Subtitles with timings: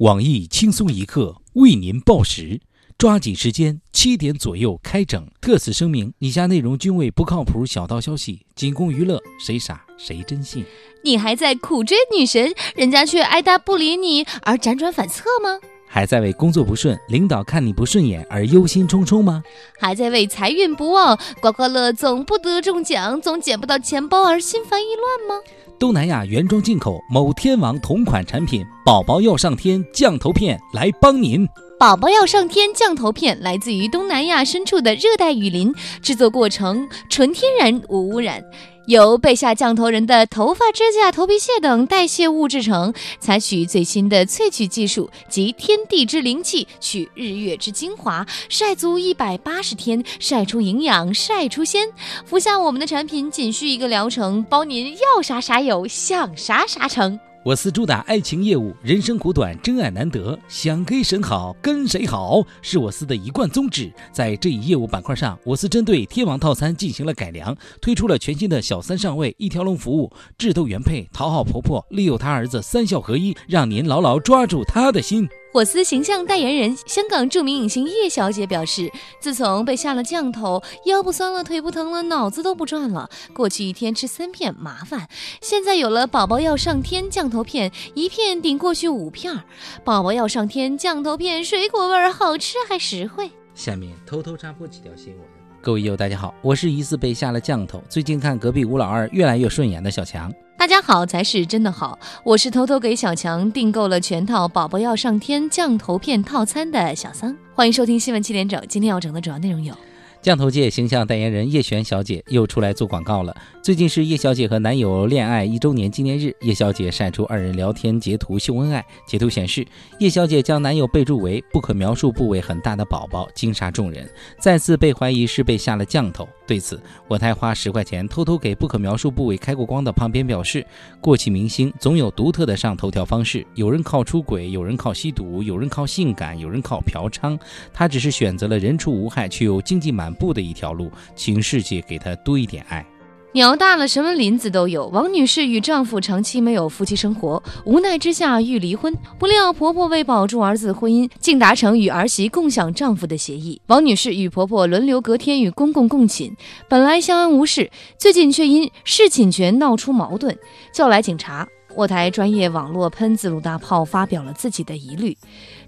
[0.00, 2.62] 网易轻松一刻为您报时，
[2.96, 5.28] 抓紧时间，七点左右开整。
[5.42, 10.64] 特此声明，以下内容均为不靠谱小道消息，仅供娱乐，谁傻谁真信。
[11.04, 15.58] 你还在苦追女神，人家却爱答不理你而辗转反侧吗？
[15.92, 19.42] 还在为工作不顺、领导看你不顺眼而忧心忡忡吗？
[19.76, 25.44] 还在为财运不旺、刮刮乐总不得中奖、总捡不到钱包而心烦意乱吗？
[25.80, 31.48] 东南亚原装进口某天王同款产品“宝宝要上天”降头片来帮您。
[31.80, 38.44] 宝宝要上天降头片来自于东南亚深处的热带雨林，制作过程纯天然无污染。
[38.86, 51.86] 由被下降头人的头发、指甲、头皮屑等代谢物制成，采取最新的萃取技术及天地之灵气，取日月之精华，晒足一百八十天，晒出营养，晒出鲜。
[52.24, 57.18] 服下我们的产品，仅需一个疗程，包您要啥啥有，想啥啥成。
[57.42, 63.90] 我司主打爱情业务，人生苦短，真爱难得，想跟谁好跟谁好，是我司的一贯宗旨。
[64.12, 75.26] 在这一业务板块上，我司针对天王套餐进行了改良，推出了全新的小三上位一条龙服务，智斗原配，讨好婆婆，利诱他儿子，三效合一，让您牢牢抓住他的心。
[75.52, 83.10] 火司形象代言人、香港著名影星叶小姐表示，自从被下了降头，腰不酸了，腿不疼了，脑子都不转了。
[83.32, 85.08] 过去一天吃三片麻烦，
[85.40, 89.42] 现在有了宝宝要上天降头片，一片顶过去五片。
[89.82, 93.28] 宝宝要上天降头片，水果味儿，好吃还实惠。
[93.52, 95.26] 下面偷偷插播几条新闻。
[95.60, 100.32] 各位友，大家好，我是疑似被下了降头，最近看隔壁吴老二越来越顺眼的小强。
[100.60, 108.62] 大家好才是真的好，我是偷偷给小强订购了全套宝宝要上天降头片套餐的小桑，欢迎收听新闻七点整。
[108.68, 109.74] 今天要整的主要内容有。
[110.22, 113.34] 降头界形象代言人叶璇小姐又出来做广告了。
[113.62, 118.84] 最近是叶小姐和男友恋爱一周年纪念日，叶小姐晒出二人聊天截图秀恩爱。
[119.06, 119.66] 截图显示，
[119.98, 124.06] 叶小姐将男友备注为不可描述部位很大的宝宝，惊煞众人，
[124.38, 126.28] 再次被怀疑是被下了降头。
[126.46, 130.66] 对此，我台花十块钱偷偷给不可描述部位开过光的旁边表示，
[131.00, 137.38] 过气明星总有独特的上头条方式，有人靠出轨，有人靠吸毒，有人靠性感，有人靠嫖娼，
[137.72, 140.09] 他只是选择了人畜无害却又经济满。
[140.14, 142.84] 步的一条路，请世界给他多一点爱。
[143.32, 144.88] 鸟大了，什么林子都有。
[144.88, 153.62] 王女士与丈夫长期没有夫妻生活，无奈之下欲离婚，不料婆婆为保住儿子婚姻，竟达成与儿媳共享丈夫的协议。
[153.68, 156.36] 王女士与婆婆轮流隔天与公公共寝，
[156.68, 160.36] 本来相安无事，最近却因侍寝权闹出矛盾，
[160.74, 161.46] 叫来警察。
[161.76, 165.16] 我台专业网络喷子鲁大炮发表了自己的疑虑。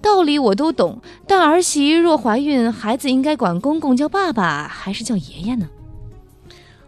[0.00, 5.68] 道理我都懂，但儿媳若怀孕，孩子应该管公公叫爸爸还是叫爷爷呢？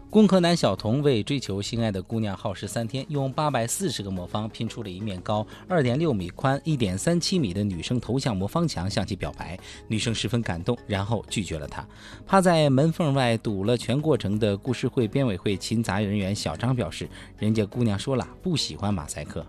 [0.09, 9.57] 工科男小童为追求心爱的姑娘耗时三天，用八百四十个魔方拼出了一面高二点六米、宽一点三七米的女生头像魔方墙，向其表白。
[9.87, 11.87] 女生十分感动，然后拒绝了他。
[12.27, 19.45] 趴在门缝外堵了全过程的故事会编委会勤杂人员小张表示：“人家姑娘说了，不喜欢马赛克。”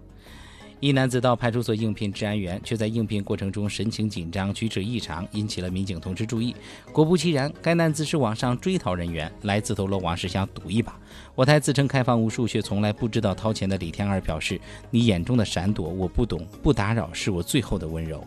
[0.82, 6.56] 一男子到派出所应聘治安员，却在应聘过程中神情紧张、举止异常，引起了民警同志注意。
[6.90, 10.98] 果不其然，该男子是网上追逃人员，来自投罗网是想赌一把。
[11.36, 14.60] 我台自称开房无数却从来不知道掏钱的李天二表示
[14.90, 18.26] ：“你眼中的闪躲我不懂，不打扰是我最后的温柔。”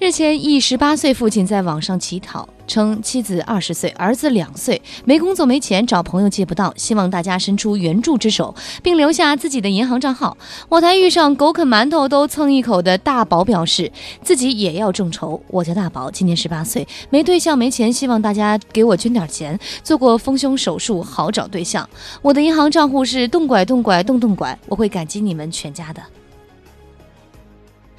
[0.00, 10.34] 日前，一十八岁父亲在网上乞讨，称妻子二十岁，儿子两岁，没工作没钱，找朋友借不到，希望大家伸出援助之手，并留下自己的银行账号。
[10.70, 15.38] 我台遇上狗啃馒头都蹭一口的大宝表示，自己也要众筹。
[15.48, 19.60] 我叫大宝，今年十八岁，没对象没钱，希望大家给我捐点钱。
[19.84, 21.86] 做过丰胸手术，好找对象。
[22.22, 26.00] 我的银行账户是动拐动拐动动拐，我会感激你们全家的。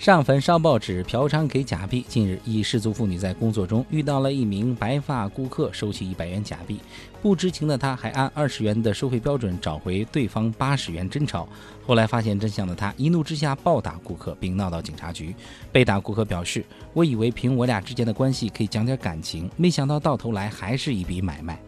[0.02, 2.04] 上坟烧报纸、嫖娼给假币。
[2.08, 6.80] 近日，一失足妇女在工作中遇到了一名白发顾客，收起一百元假币。
[7.22, 11.48] 不知情的她还按二十元的收费标准找回对方八十元真钞。
[11.86, 15.36] 后来发现真相的她，一怒之下暴打顾客，并闹到警察局。
[15.72, 21.62] 被打顾客表示：“我以为凭我俩之间的关系可以讲点感情，没想到到头来还是一笔买卖。”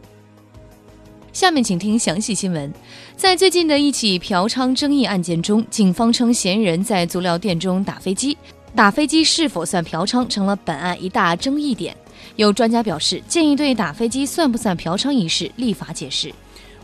[1.33, 2.71] 下面请听详细新闻。
[3.18, 8.38] 在最近的一起嫖娼争议案件中，警方称嫌疑人在足疗店中打飞机，
[8.75, 11.97] 打飞机是否算嫖娼，成了本案一大争议点。
[12.35, 16.31] 有专家表示，建议对打飞机算不算嫖娼一事立法解释。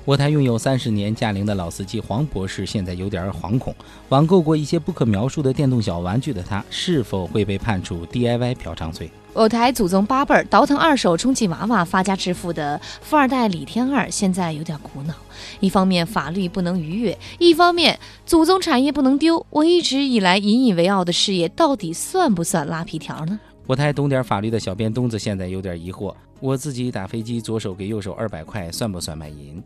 [0.10, 3.76] 我台拥有三十年驾龄的老司机黄博士现在有点惶恐，
[4.10, 9.12] 网购过一些不可描述的电动小玩具的他，是否会被判处 DIY 嫖娼罪？
[9.34, 15.14] 我台祖宗八辈儿倒腾二手充气娃娃发家致富的富二代李天二，现在有点苦恼。
[15.60, 19.46] 一方面法律不能逾越，一方面祖宗产业不能丢。
[19.52, 23.40] 我一直以来引以为傲的事业，到底算不算拉皮条呢？
[23.68, 29.62] 我台懂点法律的小编东子现在有点疑惑：我自己打飞机，左手给右手二百块，算不算卖淫？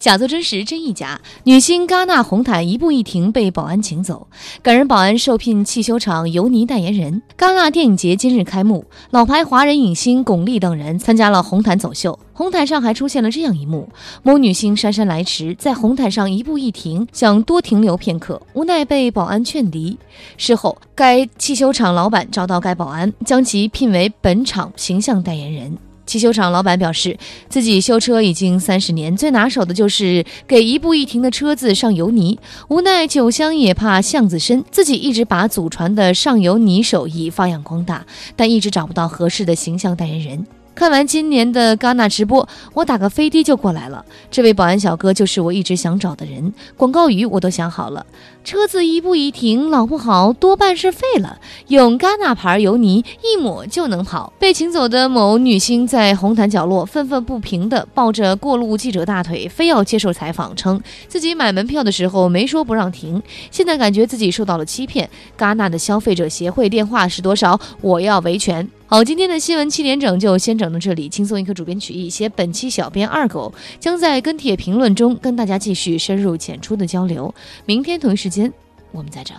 [0.00, 1.20] 假作真实，真亦假。
[1.44, 4.26] 女星戛纳红毯一步一停被保安请走，
[4.62, 7.20] 感人保安受聘汽修厂尤尼代言人。
[7.36, 12.18] 戛纳电影节今日开幕，老牌华人影星巩俐等人参加了红毯走秀。
[12.32, 13.86] 红毯上还出现了这样一幕：
[14.22, 19.98] 某女星姗姗来迟，在红毯上一步一停，想多停留片刻，无奈被保安劝离。
[20.38, 25.76] 事后，该汽修厂老板找到该保安，将其聘为本场形象代言人。
[26.10, 27.16] 汽修厂老板表示，
[27.48, 32.36] 自己修车已经三十年，最拿手的就是给一步一停的车子上油泥。
[32.66, 38.04] 无奈酒香也怕巷子深，自己一直把祖传的上油泥手艺发扬光大，
[38.34, 40.44] 但一直找不到合适的形象代言人。
[40.74, 44.04] 看完今年的戛纳直播，我打个飞的就过来了。
[44.30, 48.04] 这位保安小哥就是我一直想找的人，广告语我都想好了：
[48.42, 51.38] 车子一步一停，老不好多半是废了。
[51.68, 54.32] 用戛纳牌油泥一抹就能跑。
[54.38, 65.08] 被请走的某女星在红毯角落愤愤不平地抱着过路记者大腿，非要接受采访，称自己买门票的时候没说不让停，现在感觉自己受到了欺骗。
[65.38, 67.60] 戛纳的消费者协会电话是多少？
[67.82, 68.66] 我要维权。
[68.86, 71.08] 好，今天的新闻七点整就先整到这里。
[71.08, 77.32] 轻松一刻，主编曲艺，写本期小编二狗将在跟帖评论中跟大家继续深入浅出的交流。
[77.66, 78.52] 明天同一时间，
[78.92, 79.36] 我们再整。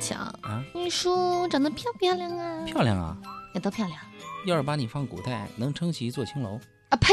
[0.00, 2.64] 强啊，你说我长得漂不漂亮啊？
[2.64, 3.16] 漂亮啊！
[3.54, 4.00] 也都漂亮
[4.46, 6.58] 要是把你放古代，能撑起一座青楼。
[6.88, 6.96] 啊！
[6.96, 7.12] 呸！